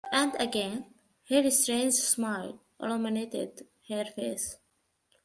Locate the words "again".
0.39-0.85